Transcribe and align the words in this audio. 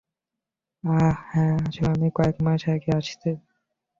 আহ, 0.83 0.99
হ্যাঁ 1.29 1.55
আসলে 1.61 1.87
আমি 1.89 2.07
কয়েক 2.17 2.37
মাস 2.45 2.61
আগে 2.73 2.91
আসছি। 2.99 3.31